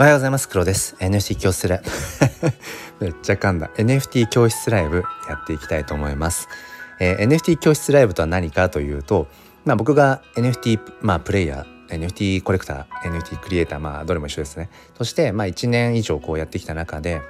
[0.00, 0.48] おはようございます。
[0.48, 0.96] 黒です。
[0.98, 1.82] NFT 教室ライ
[2.98, 3.04] ブ。
[3.04, 3.68] めっちゃ噛んだ。
[3.76, 6.48] NFT 教室ライブやっていきたいと思います、
[7.00, 9.28] えー、NFT 教室ライブとは何かというと
[9.66, 14.70] まあ僕が NFT まあプレイヤー NFT コレクター NFT クリエイターまあどれも一緒ですね。
[14.96, 17.20] そしてまあ1年以上こうやってきた中で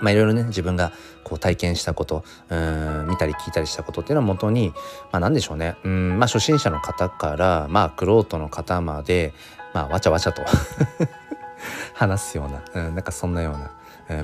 [0.00, 0.90] まあいろいろね自分が
[1.22, 4.72] こう体験したことうん見たり聞いたりしたことっていうのをもとに
[5.12, 5.76] まあ何でしょうね。
[5.84, 9.32] うんまあ初心者の方からまあクロートの方まで
[9.72, 10.42] まあわちゃわちゃと。
[11.94, 13.70] 話すような、うん、なんかそんなような。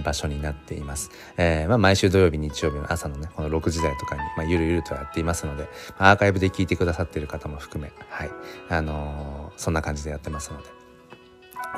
[0.05, 1.11] 場所になっています。
[1.37, 8.31] えーまあ、毎週土曜日日曜日の朝のねこの6時台とかに、まあ、ゆるゆるとやっていますので、アーカイブで聞いてくださっている方も含めはい。
[8.69, 10.79] あのー、そんな感じでやってますので。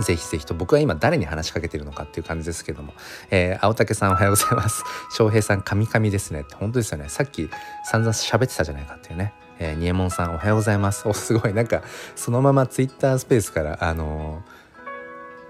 [0.00, 2.94] ぜひぜひと僕は今誰に話しかけてるのかっていう感じですけども、
[3.30, 4.84] えー、青竹さんおはようございます。
[5.10, 6.54] 翔平さんカミカミですねって。
[6.54, 7.08] 本当ですよね。
[7.08, 7.50] さっき
[7.84, 9.34] 散々喋ってたじゃないかっていうね。
[9.58, 11.06] えー、ニエモンさんおはようございます。
[11.06, 11.52] おすごい。
[11.52, 11.82] なんか
[12.16, 14.59] そのままツイッタースペースからあのー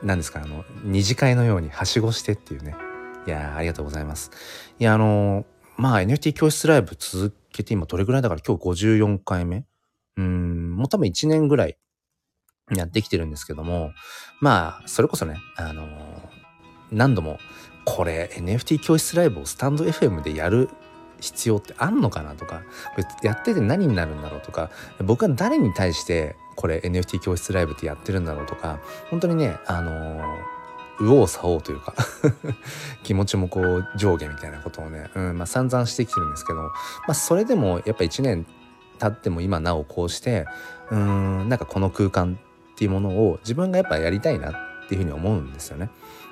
[0.02, 2.74] 何ですかあの二次会のようにはしごしてっていうね。
[3.26, 4.30] いやありがとうございます。
[4.78, 5.44] いやあの
[5.76, 9.64] まあ NFT 教室ライブ続けて今どれぐらいだから今日54回目？
[10.16, 11.76] うんもう多分1年ぐらい
[12.74, 13.92] やってきてるんですけども
[14.40, 15.84] まあそれこそねあの
[16.90, 17.38] 何度も
[17.84, 20.68] これ NFT 教室ライブをスタンド FM でやる
[21.20, 22.62] 必要ってあんのかなとか
[23.22, 24.70] やってて何になるんだろうとか
[25.04, 30.20] 僕は誰に対してこれ NFT 教室ライブってやってるんだろうとか本当にねあの
[31.00, 31.94] 右往左往というか
[33.02, 36.70] 気持ちもこう上下みたいなことをね、うんまあ、散々してきてるんですけど、ま
[37.08, 38.44] あ、それでもやっぱ1年
[38.98, 40.46] 経っても今なおこうして
[40.90, 42.38] うんなんかこの空間
[42.72, 44.54] っていうものを自分がやっぱやりたいなっ
[44.88, 45.88] ていうふうに思うんですよね。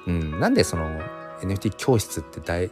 [0.07, 1.01] うん、なんでその
[1.41, 2.71] NFT 教室って大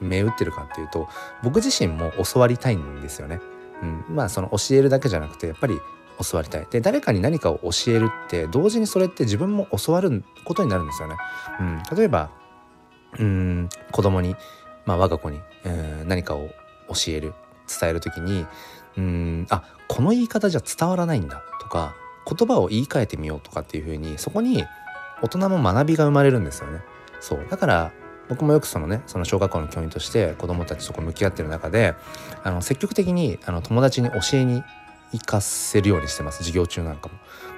[0.00, 1.08] 銘打ってるかっていうと
[1.42, 3.40] 僕自身も教わりたいんですよね。
[3.82, 5.78] うん、まあその教えるだけじゃなくてやっぱり
[6.22, 11.16] 教わりたいで誰かに何かを教えるって同時にそれって自分も教わることになるんですよね。
[11.60, 12.30] うん、例えば
[13.18, 14.36] うん子供に、
[14.86, 16.48] まあ、我が子に、えー、何かを
[16.88, 17.32] 教える
[17.80, 18.46] 伝える時に
[18.96, 21.94] うんあこの言い方じゃ伝わらないんだとか
[22.26, 24.64] 言葉を言い換えてみようとかっていうふうにそこに
[25.22, 26.80] 大人も学びが生まれるんですよね。
[27.20, 27.92] そうだから
[28.28, 31.94] 僕もよくそのねその小学校の教員として子どもたちとこ向き合ってる中で
[32.42, 34.62] あの積極的にあの友達に教えに
[35.12, 36.38] 行かせるようにしてます。
[36.38, 37.14] 授業中なんかも。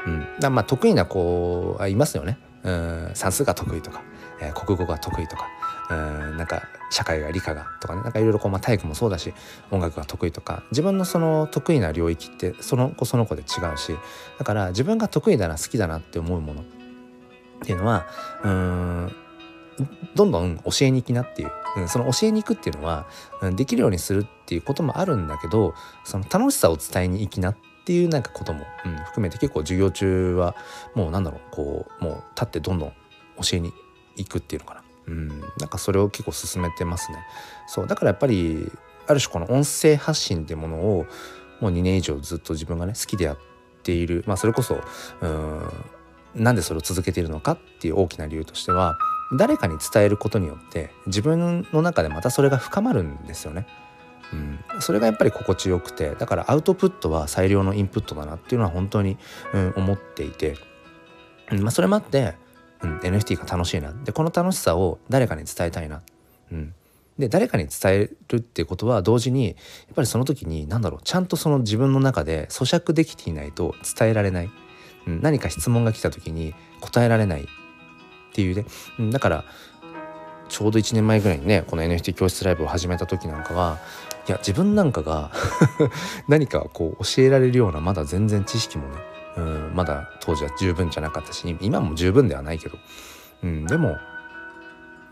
[0.06, 2.38] うん、だまあ得意な子はいますよね。
[2.62, 3.10] うん。
[3.14, 4.02] 算数が得意とか、
[4.40, 5.48] えー、国語が得意とか
[5.90, 6.36] うん。
[6.36, 8.02] なんか社会が理科がとかね。
[8.02, 9.32] なんかいろいろこう、まあ、体育もそうだし
[9.70, 10.62] 音楽が得意とか。
[10.70, 13.96] 自分のその得意な領域ってその子その子で違うし
[14.38, 16.64] だから自分が得意だな好きだなって思うものっ
[17.64, 18.06] ていうのは
[18.44, 19.16] うん。
[20.14, 23.06] どんどん教えに行きなっていう、うん、その教えに行くっていうのは、
[23.42, 30.56] うん、できるようにするっていうこともあるんだけどその楽しさを伝えに行きなっていうなんかことも、うん、含めて結構授業中は
[30.94, 32.92] もうなんだろうこうもう立ってどんどん
[33.42, 33.72] 教えに
[34.16, 37.18] 行くっていうのかな、うん、なんかそれを結構進めてますね。
[37.66, 38.70] そうだからやっぱり
[39.06, 41.06] ある種この音声発信ってものを
[41.60, 43.38] もう2年以上ずっと自分がね好きでやっ
[43.82, 44.80] ているまあそれこそ
[45.20, 45.62] うん
[46.34, 48.98] なんでそれを続けているのかっていう大きな理由としては
[49.32, 53.66] 誰かに伝えることによって自分の中でまたそれが深まるんですよね。
[54.32, 59.18] うん、それがやっぱり心地よくてだからアウトプットは最良のインプットだなっていうのは本当に、
[59.54, 60.56] うん、思っていて、
[61.52, 62.34] うんまあ、それもあって、
[62.82, 63.92] うん、NFT が楽しいな。
[63.92, 66.02] でこの楽しさを誰かに伝えたいな、
[66.50, 66.74] うん、
[67.18, 69.56] で誰かに伝えるっていうことは同時にやっ
[69.94, 74.50] ぱりその時に何だろうちゃんとその自分の中で咀嚼できていないと伝えられない、
[75.06, 77.46] うん、何か質問が来た時に答えられない。
[78.30, 78.64] っていうね、
[78.98, 79.44] うん、だから
[80.48, 83.78] ちょうど1年前ぐらいにねこの NFT 教室ライブを始めた時なんかは
[84.28, 85.30] いや自分なんかが
[86.28, 88.94] 何かこう教えられるようなまだ全然知識もね
[89.36, 92.78] うんまだ当時は十分じゃなかったし今も十分ではないけど、
[93.42, 93.96] うん、でも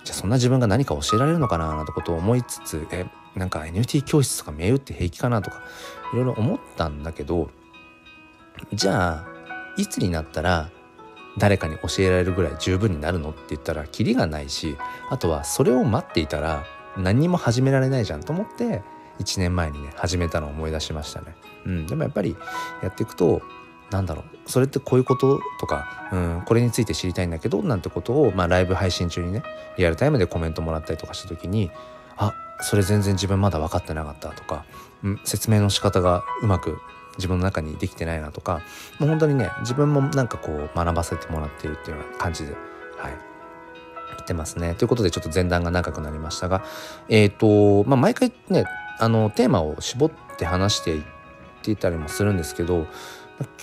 [0.05, 5.63] じゃあそんな自分が何か教えられるのかななんてことを思いつつえなんか NFT 教室とか銘打って平気かなとか
[6.13, 7.51] いろいろ思ったんだけど
[8.73, 9.27] じゃあ
[9.77, 10.71] いつになったら
[11.39, 14.77] 誰かに教えられるぐらい十分になるのって言ったらキリがないし
[15.11, 16.65] あとはそれを待っていたら
[16.97, 18.83] 何にも始められないじゃんと思って
[19.19, 21.37] 1年前にね始めたのを思い出しましたね。
[21.67, 22.37] うん、でもやっぱり
[22.83, 23.43] やっていくと
[23.91, 29.43] なんだろうそれってこういうこととか、うん、これについて知りたいんだけどなんてことを、まあ、ライブ配信中にね
[29.79, 31.71] リアルタイムでコメントもらったりとかした時に
[32.17, 34.65] あそれ全然自分まだ分かってなかったとか、
[35.03, 36.79] うん、説明の仕方がうまく
[37.17, 38.61] 自分の中にできてないなとか
[38.99, 42.53] もう本当にね自分もなんかこう学ばせてもらってるっていうような感じで
[42.97, 43.13] はい。
[44.11, 44.75] 言ってますね。
[44.75, 46.65] ということでちょっと前段が長くなりましたが
[47.09, 47.37] えっ、ー、
[47.85, 48.65] とまあ毎回ね
[48.99, 51.03] あのテーマを絞って話していっ
[51.63, 52.87] ていたりもするんですけど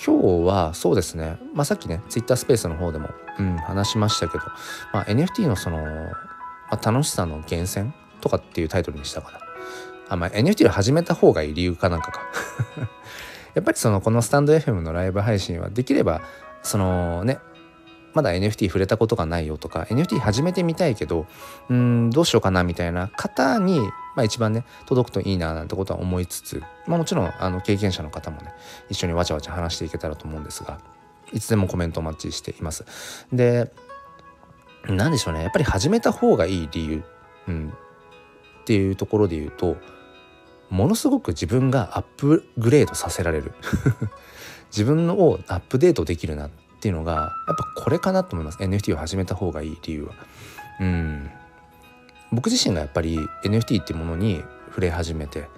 [0.06, 3.10] 今日はそうですね、まあ、さっきね Twitter スペースの方でも、
[3.40, 4.44] うん、話しましたけど、
[4.94, 9.40] まあ、NFT のその、まあ、楽しさの源泉とかっていうタイトルにしたかな。
[10.10, 12.22] あ、まあ、NFT を始めた方がいい理由かなんかか。
[13.54, 16.22] やっぱりそのこのスタンド FM のライブ配信はできれば
[16.64, 17.40] そのね
[18.14, 21.28] まだ NFT 触れたことがないよとか NFT 始めてみたいけど
[21.70, 23.80] うんどうしようかなみたいな方に、
[24.16, 28.54] まあ、一番ね届くといいななんてことは思いつつ、まあ、もちろんあの経験者の方もね
[28.90, 30.80] 一緒にわちゃわちゃ話していけたらと思うんですが
[31.32, 32.86] いつでもコメントお待ちしています。
[33.32, 33.72] で
[34.88, 37.04] 何でしょうねやっぱり始めた方がいい理由、
[37.48, 37.74] うん、
[38.62, 39.78] っていうところで言うと
[40.72, 43.54] ものすごく自分がアップグレードさせられる
[44.72, 50.14] 自分をアップデートできるなっていうのがやっぱこれかなと思います NFT を始めた方がいい理由は。
[50.80, 51.30] うん
[52.32, 55.50] 僕自身がやっぱり NFT っていうものに触れ始めて、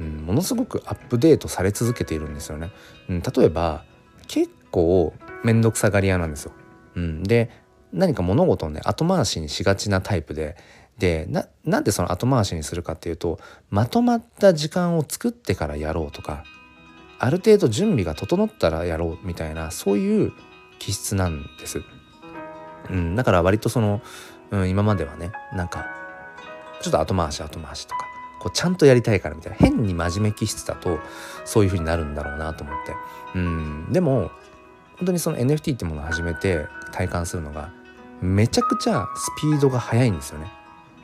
[0.00, 2.70] うん、ものすごくアップデートされ続けているんですよね。
[3.10, 3.84] うん、例えば
[4.26, 5.12] 結構
[5.44, 6.52] 面倒くさがり屋なんですよ。
[6.94, 7.50] うん、で
[7.92, 10.56] 何か物事をね後回しにしがちなタイプで
[10.98, 16.44] でななんでその後回しにするかっていうとまとまった時間を作ってからやろうとか
[17.18, 20.32] ある程度準備が整ったらやろうみたいなそういう
[20.78, 21.80] 気質なんです。
[22.90, 24.02] うん、だから割とその、
[24.50, 25.86] うん、今まではねなんか
[26.82, 28.06] ちょっと後回し後回しとか
[28.40, 30.98] こうちゃんとやりたいからみたいな変に真面目気質だと
[31.46, 32.94] そういう風になるんだろうなと思って。
[33.36, 34.30] うん、でも
[34.98, 37.70] 本当にその NFT ってものを始めて体感するのが
[38.20, 40.52] めちゃくちゃスピードが速いんですよね。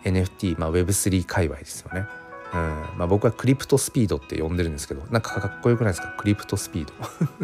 [0.04, 2.06] NFT、まあ、Web3 界隈ですよね。
[2.52, 2.98] うん。
[2.98, 6.14] まあ、僕はクリプトスピードって呼んでるんですけどなんかかっこよくないですか？
[6.18, 6.92] クリプトスピード。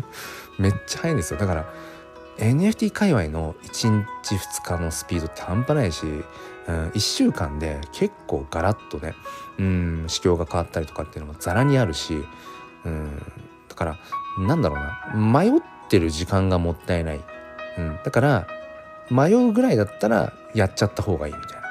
[0.59, 1.39] めっちゃ速いんですよ。
[1.39, 1.67] だから
[2.39, 9.15] NFT 界隈の1日2日のスピードって半端ないし、うん、1週間で結構ガラッとね、
[9.59, 12.23] うん、市況が変わったりとかっていうのもざらにあるし、
[12.85, 13.23] うん、
[13.69, 13.99] だから
[14.39, 15.41] なんだろうな。
[15.41, 15.53] 迷っ
[15.89, 17.21] てる時間がもったいない、
[17.79, 18.47] うん、だから
[19.11, 21.66] 迷うぐらいだったらやっちゃった方がいいみたいな。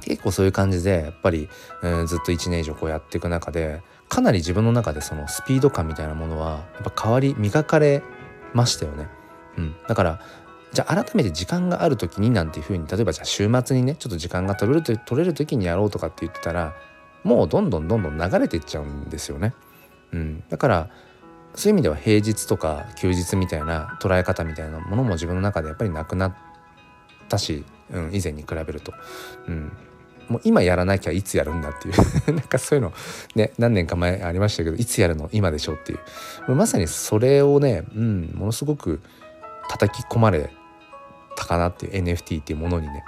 [0.00, 1.48] 結構そういう感じでやっぱり、
[1.82, 8.02] うん、ずっと1年以上こうやっていく中でかなり自分の中でそのスピード感みたいなものはやっぱ変わり磨かれ
[8.52, 9.08] ましたよね。
[9.56, 10.20] うん、だから
[10.72, 16.74] じゃあ改めて時間がある時になんていうふうに例えばじゃあ週末にねちょっと時間が取れる取れる時にやろうとかって言ってたら
[17.24, 19.54] もうどんどんどんどん流れていっちゃうんですよね。
[20.12, 20.90] うん、だから
[21.54, 26.34] そういう意味では平日とか休日みたいな捉え方みたいなものも自分の中でやっぱりなくなっ
[27.28, 28.92] たし、うん、以前に比べると。
[29.48, 29.72] うん
[30.30, 31.94] もう今やらなきゃいつやるんだっていう。
[32.32, 32.92] なんかそういうの
[33.34, 35.28] ね何年か前ありましたけどいつやるの？
[35.32, 35.96] 今でしょってい
[36.48, 36.54] う。
[36.54, 39.02] まさにそれをね、うん、ものすごく
[39.68, 40.50] 叩き込まれ
[41.36, 43.04] たかなっていう NFT っていうものにね、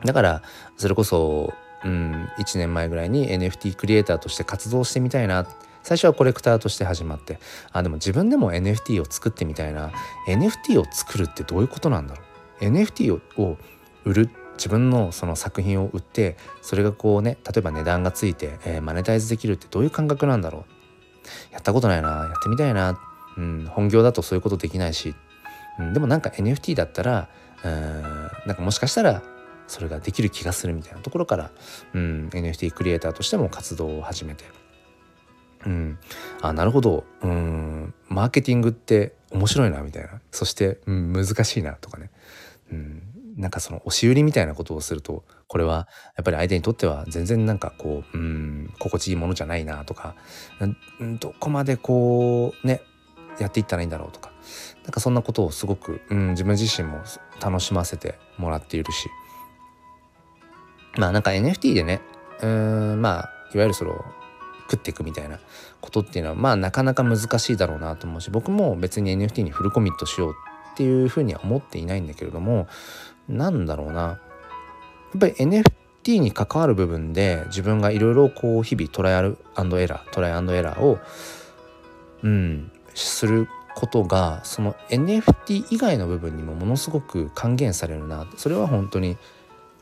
[0.00, 0.42] うん、だから
[0.76, 1.52] それこそ、
[1.84, 5.46] うん、1年前ぐらいに NFT クリエイターとして活動してみたいな。
[5.82, 7.38] 最初はコレクターとして始まって。
[7.70, 9.92] あでも自分でも NFT を作ってみたいな。
[10.26, 12.22] NFT を作るってどういうことなんだろ
[12.60, 13.56] う？NFT を
[14.04, 20.76] 売る自分のその作品を売ってそれがこうね例えば値段がついて、えー、マネタイズできるってどういう感覚なんだろう。
[21.52, 23.00] やったことないなやってみたいな、
[23.36, 25.14] うん、本業だとそういうことできないし、
[25.78, 27.28] うん、でもなんか NFT だったら
[27.64, 28.02] うん
[28.46, 29.22] なんかもしかしたら
[29.66, 31.50] それができる気がするみたいなところから、
[31.94, 34.44] うん、NFT クリエイターとしても活動を始めて、
[35.66, 35.98] うん、
[36.40, 37.04] あなるほど。
[37.22, 40.20] うんマーケティングって面白いなみたいな。
[40.30, 42.10] そして、うん、難しいなとかね、
[42.70, 43.02] うん、
[43.36, 50.14] なんかその押し売りみたいなことをするとこれはやっぱり相手にとっては全然なんかこううん心地いいものじゃないなとか
[51.20, 52.80] どこまでこうね
[53.38, 54.32] やっていったらいいんだろうとか
[54.84, 57.02] なんかそんなことをすごく、うん、自分自身も
[57.40, 59.08] 楽しませてもらっているし
[60.96, 62.00] まあなんか NFT でね
[62.40, 64.02] うんまあいわゆるその
[64.70, 65.38] 食っていくみたいな
[65.80, 70.34] ことっていうのはまあなかなか難しいだろうなと思うし僕も別に NFT にフルコミットしよう
[70.76, 72.68] っていうふうには思っていないんだけれども
[73.30, 74.18] なんだろうなや
[75.16, 79.14] っぱり NFT に関わる部分で自分がいろいろこう日々トライ
[79.54, 80.98] アンドエラートライアンドエラーを
[82.22, 89.16] うんすることがその NFT 以外の部分にもものすごく還元されるなそれは本当に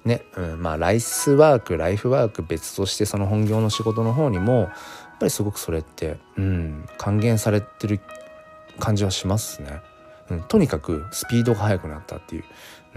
[0.05, 4.71] ね、うん、まあライスワークライフワーク別としてその本業の仕事の方にもやっ
[5.19, 8.01] ぱりすごくそれって、うん、還元されてる
[8.79, 9.81] 感じはしますね。
[10.31, 12.45] うん、とにかくスピードが速くなったっていう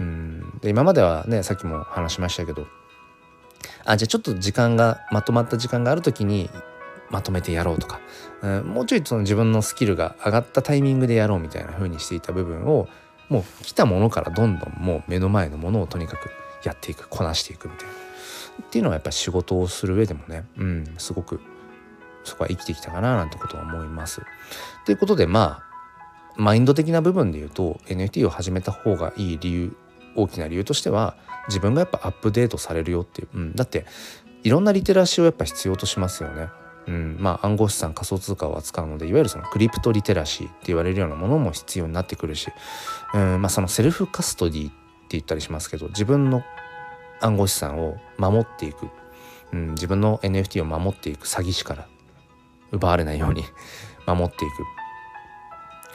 [0.00, 2.66] うんで今まではねさっきも話しましたけど
[3.84, 6.48] あじゃあちょっと時間がまとまった時間がある時に
[7.10, 8.00] まとめてやろうとか、
[8.42, 12.88] うん、もうちょいその自分のスキルが上がったタイミングでやろうみたいな風にしていた部分を
[13.28, 16.30] もう来たものからどんどんもう目の前のものをとにかく
[16.64, 17.94] やっていくこなしていくみたいな
[18.62, 21.40] っていうのはやっぱ仕事をする上でもね、うん、すごく
[22.24, 24.22] そこは生きてきたかななんてことは思います。
[24.84, 25.67] ということでまあ
[26.38, 29.76] マインド的な部分で言うと NFT を始めた方がいい理由
[30.14, 31.16] 大きな理由としては
[31.48, 33.86] 自分がやっぱアップデートされるよっていう、うん、だって
[34.44, 36.48] いろんなリテラシーをやっぱ必要としますよね。
[36.86, 42.48] うん、まあ暗号資産仮想通貨を扱うのでいわゆるそのクリプトリテラシーって言われるようなものも必要になってくるし、
[43.14, 43.42] うん。
[43.42, 44.76] まあ、そのセルフカストディって
[45.10, 46.44] 言ったりしますけど自分の
[47.20, 48.88] 暗号資産を守っていく、
[49.52, 51.88] うん、自分の NFT を守っていく詐欺師から
[52.70, 53.44] 奪われないように
[54.06, 54.77] 守っていく。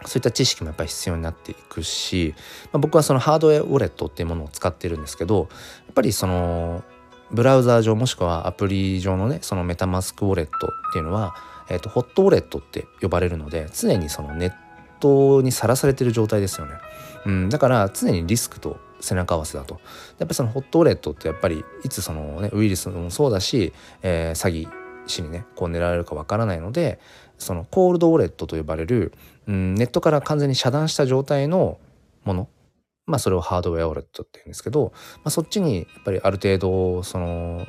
[0.05, 2.35] そういった知識もやっぱり必要になっていくし、
[2.71, 6.83] まあ、僕はそのハードウェアウォレットっていうものを使ってるんですけどやっぱりその
[7.31, 11.35] ブラウザー上もしくはアプリ上のねそのメタマスクウォレットっていうのは、
[11.69, 14.53] えーと、ホットウォレットって呼ばれるので常にそのネッ
[14.99, 16.73] トにさらされてる状態ですよね、
[17.25, 19.75] うん、だから常にリスクと背中合わせだと。
[19.75, 19.81] やっ
[20.19, 24.69] ぱりそのホットウォレットってやっぱりいつそのねウイルスもそうだし、えー、詐欺
[25.07, 26.99] 師にねこう狙われるかわからないので
[27.37, 29.11] そのコールドウォレットと呼ばれる、
[29.47, 31.79] うん、ネットから完全に遮断した状態の
[32.23, 32.47] もの
[33.05, 37.65] まあそれをハードウェアウォレットって言うんですけど、まあ、そっちにやっぱりある程度その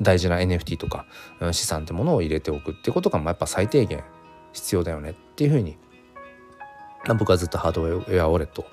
[0.00, 1.06] 大事な NFT とか
[1.52, 4.04] 資産ってものを入れておくってことがまあやっぱ最低限
[4.52, 5.76] 必要だよねっていうふうに、
[7.18, 8.64] 僕はずっとハードウェアウォレットを、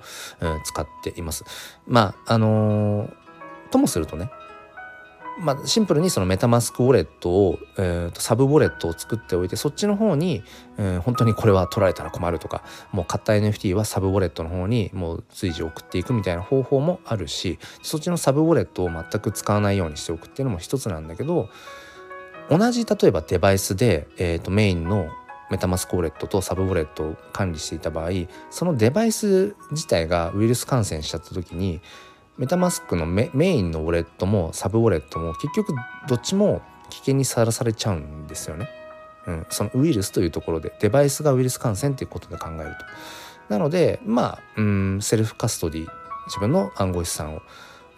[0.64, 1.44] 使っています。
[1.86, 3.14] まああのー、
[3.70, 4.30] ともするとね
[5.40, 10.44] まあ、シンプルにそのメタマスクウォレットを、えー、とサブウォレットを作っておいてそっちの方に、
[10.78, 21.50] えー、本当にこれは取られたら困るとかもう買った NFT はサブウォレットの方にもう随時送っていくみたいな方法もあるしそっちのサブウォレットを全く使わないようにしておくっていうのも一つなんだけど
[22.50, 25.08] 同じ例えばデバイスで、えー、とメインの
[25.50, 28.10] メタマスクウォレットとサブウォレットを管理していた場合
[28.50, 31.82] そのデバイス自体がウイルス感染しちゃった時に
[32.38, 35.74] メタマスクのメインのウォレットもサブウォレットも結局
[36.08, 38.70] どっちも危険にさらされちゃうんですよね。
[39.26, 42.86] うん、そのウイルスというところでデバイスがウイルス感染ということで考えると。
[43.50, 45.88] なのでまあうんセルフカストディ
[46.28, 47.42] 自分の暗号資産を、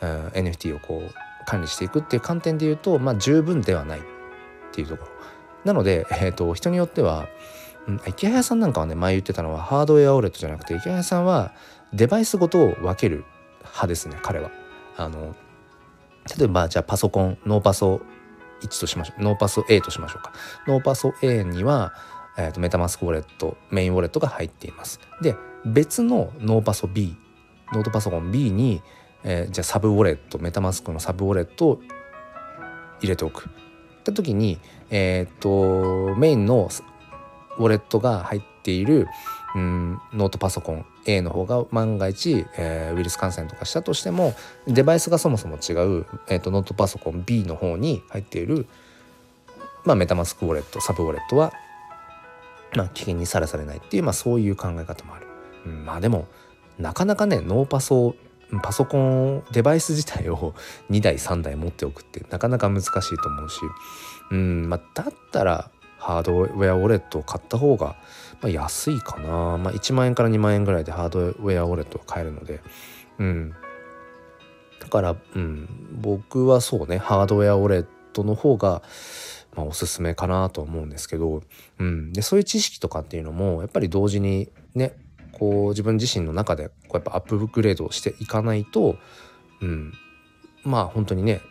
[0.02, 4.04] うん、NFT をこう管理していくっていう観点で言うとまあ十分ではないっ
[4.74, 5.12] ていうところ。
[5.64, 7.28] なので、えーと、人によっては、
[7.88, 11.54] うん、池早さんなんかはね前言ってたのはハードウェアウォレットじゃなくて池早さんは
[11.94, 13.26] デバイスごと分ける
[13.66, 14.52] 派ですね彼は。
[14.98, 15.36] あの
[16.38, 18.02] 例えばじゃあパソコンノーパソ
[18.62, 19.22] 1としましょう。
[19.22, 20.34] ノーパソ A としましょうか。
[20.68, 21.94] ノーパソ A には、
[22.38, 25.00] えーと、メタマスクウォレットメインウォレットが入っています。
[25.22, 27.16] で別のノーパソ B
[27.74, 28.82] ノートパソコン B に、
[29.24, 31.82] えー、じゃあサブウォレットメタマスクのサブウォレットを
[33.02, 34.60] 入れておくった時に
[34.92, 36.70] えっ、ー、とメインの
[37.58, 39.08] ウォレットが入っている
[39.56, 44.34] うんノートパソコン A の方が万が一、えー、ウイルス感染とかしたとしても
[44.68, 48.68] デバイスがそもそも違う、えーと、ノートパソコン B の方に入っている、
[49.84, 51.54] まあ、メタマスクウォレットサブウォレットは、
[52.76, 55.28] まあ、危険にさらされないっていう、まあ、そういう考え方もある。
[55.66, 56.28] うん、まあでも
[56.78, 58.16] なかなかねノーパソ
[58.62, 60.54] パソコンデバイス自体を
[60.90, 63.60] 2台3台持っておくってなかなか難しいと思うし、
[64.32, 65.70] うんまあ、だったら
[66.06, 67.96] ハードウェアウォレットを買った方が、
[68.40, 72.62] まあ、安いかな、まあ、1万円から2万円ぐらいでハードウェアウォレットを買えるので。
[73.18, 73.56] うん。
[74.80, 75.68] だから、うん、
[76.00, 78.84] 僕はそうねハードウェアウォレットの方が、
[79.56, 81.42] まあ、おすすめかなと思うんですけど、
[81.80, 84.96] うん、でそういう知識とかっていうのもやっぱり同時にね
[85.32, 88.96] こう自分自身の中でこうやっぱアップグレードしていかないと、
[89.60, 89.92] うん、
[90.64, 91.42] まあ本当にね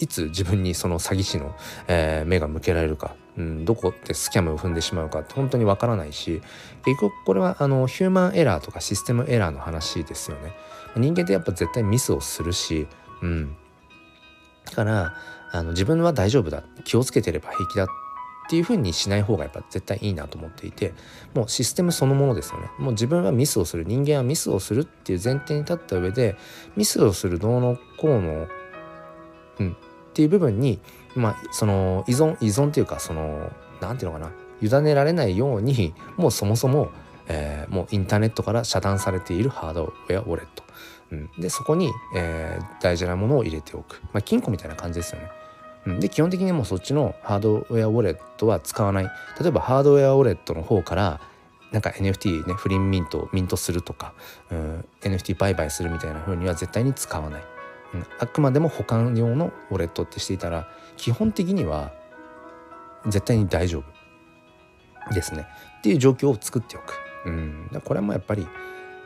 [0.00, 1.54] いつ自分にその詐欺師の、
[1.86, 6.40] えー、目が向けられるか、うん、どこでスキャムを踏んでしまうかって本当にわからないし
[6.84, 10.52] 結局これはあのヒューマンエラーとかシステムエラーの話ですよね。
[10.96, 12.88] 人間ってやっぱ絶対ミスをするし、
[13.22, 13.56] うん、
[14.64, 15.14] だから
[15.52, 16.64] あの自分は大丈夫だ。
[16.84, 17.86] 気をつけてれば平気だっ
[18.48, 20.92] ていうふうにしない方がやっぱ絶対いいなと思っていて
[21.34, 22.68] もうシステムそのものですよね。
[22.78, 23.84] もう自分はミスをする。
[23.84, 26.36] 人間はミスをするっていう前提に立った上で
[26.74, 28.48] ミスをするどうのこうの、
[29.60, 29.76] うん、
[30.10, 30.80] っていう部分に、
[31.14, 33.50] まあ、その依存依存っていうかその
[33.80, 36.90] 何て言うのかな委ねられないようにもうそもそも、
[37.28, 40.64] えー、もうインターネットから遮断されているハードウェアウォレット、
[41.12, 45.30] うん、でそこに、えー、大事なものを入れておく、まあ、金庫みたいな感じですよね。
[45.86, 49.04] うん、で基本的にもうそっちのハードウェアウォレットは使わない。
[49.40, 51.20] 例えばハードウェアウォレットの方から
[51.72, 54.12] なんか NFT ねフリーミントをミントするとか、
[54.50, 57.42] うん、NFT 売買するみたいな風には絶対に使わない。
[58.18, 61.92] あくまでも保管用のウォレットってしていたら基本的には
[63.06, 63.84] 絶対に大丈夫。
[65.12, 65.46] ですね。
[65.78, 66.94] っていう状況を作っておく。
[67.26, 68.46] うん、これもやっぱり、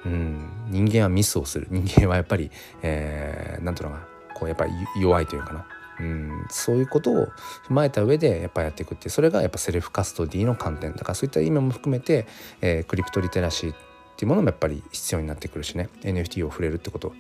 [0.04, 1.66] うん、人間はミスをする。
[1.70, 2.50] 人間はやっぱり、
[2.82, 5.66] えー、なんというのかこうやっぱり弱いというかな、
[6.00, 7.26] うん、そういうことを
[7.68, 12.26] 踏まえた上でやっぱやっていくってそれがやっぱセルフカストディの観点だからそういった意味も含めて、
[12.60, 13.76] えー、クリプトリテラシーっ
[14.16, 15.88] ていうものもやっぱり必要になってくるしね。
[16.02, 17.14] NFT を触れるってこと。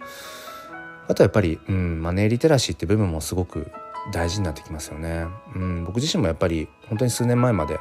[1.06, 3.70] あとはやっぱり、うん、マネーリテラシーって部分もすごく
[4.12, 7.78] 大事になってきますよね、うん、僕自身もやっぱり本当に数年前まで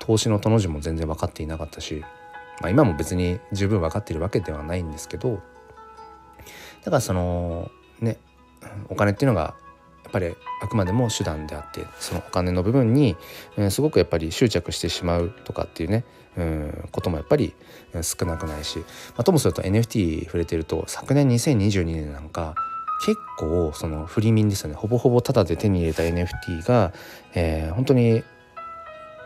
[0.00, 2.02] 投資のとの字も全然分かっていなかったし、
[2.60, 5.40] まあ、今も別に十分分かっているわけではないんですけど
[6.84, 8.18] だからそのね
[8.88, 9.54] お金っていうのが
[10.12, 13.16] ぱりあくまでも手段であってそのお金の部分に、
[13.56, 16.04] うん、すごくやっぱり執着してしまうとかっていうね、
[16.36, 17.54] うん、こともやっぱり
[18.02, 18.84] 少なくないし、ま
[19.18, 22.54] あ、ともすると NFT 触れてると昨年2022年なんか
[23.04, 24.76] 結構そのフリミンですよね。
[24.76, 26.92] ほぼほぼタダで手に入れた NFT が、
[27.34, 28.22] えー、本当に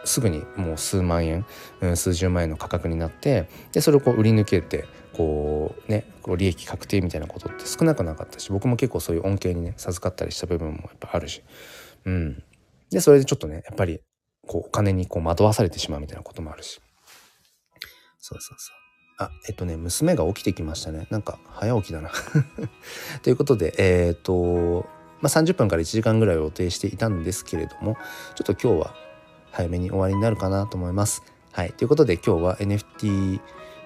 [0.06, 1.44] すぐにもう数万円、
[1.94, 4.86] 数十万円の価格になってでそれをこう売り抜けて
[5.16, 11.42] こうねこう利益確定みたいなことって少なくなかったし僕も結構そういう恩恵にね授かったりした部分もやっぱあるし、
[12.04, 12.42] うん、
[12.90, 14.00] でそれでちょっとねやっぱり
[14.46, 16.80] こうお金にこう惑わされてしまうみたいなこともあるし。
[18.18, 18.76] そうそうそう。
[19.18, 21.06] あえっとね娘が起きてきましたね。
[21.10, 22.10] なんか早起きだな。
[23.22, 24.86] ということでえー、っと
[25.22, 27.96] まあ、30分から1時間ぐらいを予定していたんですけれども
[28.34, 28.94] ちょっと今日は
[29.50, 31.22] 早めに終わりになるかなと思います。
[31.52, 33.40] はい、ということで今日は NFT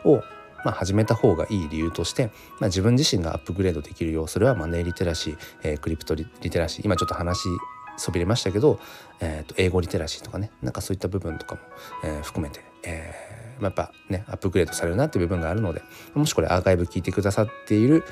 [0.04, 0.20] を
[0.64, 7.48] まあ、始めた方がいい理由として、まあ、自分自身がアップグレードできるようそれはマネーリテラシー、えー、クリプトリテラシー今ちょっと話
[7.96, 8.80] そびれましたけど、
[9.20, 11.60] えー、と英語リテラシーとかねなんかそういった部分とかも、
[12.04, 15.82] えー、含めて、えー、やっぱねアップグレードされるなっていう部分があるので
[16.14, 18.04] もしこれアーカイブ聞いてくださっている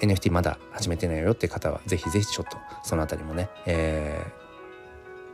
[0.00, 4.45] NFT まだ始めてないよって方は是非是非ちょっとその辺りもね、えー、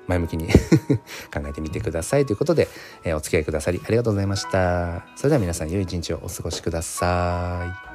[0.06, 0.48] 前向きに
[1.32, 2.68] 考えてみてくださいということで、
[3.04, 5.04] え、お付き合いくださりありがとうございました。
[5.16, 7.91] それでは皆さん良い一日をお過ごしください。